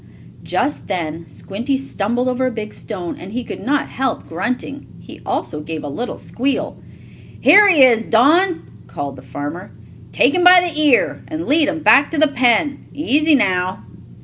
[0.41, 4.87] Just then Squinty stumbled over a big stone, and he could not help grunting.
[4.99, 6.77] He also gave a little squeal.
[7.39, 9.69] "Here he is, Don!" called the farmer.
[10.11, 12.87] "Take him by the ear, and lead him back to the pen.
[12.95, 13.83] Easy, now!"